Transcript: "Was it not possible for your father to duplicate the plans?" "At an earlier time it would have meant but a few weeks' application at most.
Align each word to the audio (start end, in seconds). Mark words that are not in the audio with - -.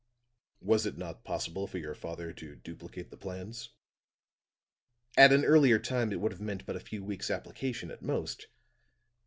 "Was 0.61 0.87
it 0.87 0.97
not 0.97 1.23
possible 1.23 1.67
for 1.67 1.77
your 1.77 1.93
father 1.93 2.33
to 2.33 2.55
duplicate 2.55 3.11
the 3.11 3.17
plans?" 3.17 3.69
"At 5.15 5.31
an 5.31 5.45
earlier 5.45 5.77
time 5.77 6.11
it 6.11 6.19
would 6.19 6.31
have 6.31 6.41
meant 6.41 6.65
but 6.65 6.75
a 6.75 6.79
few 6.79 7.03
weeks' 7.03 7.29
application 7.29 7.91
at 7.91 8.01
most. 8.01 8.47